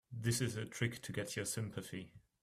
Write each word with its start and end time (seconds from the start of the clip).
This 0.11 0.41
is 0.41 0.55
a 0.55 0.65
trick 0.65 0.99
to 1.03 1.11
get 1.11 1.35
your 1.35 1.45
sympathy. 1.45 2.11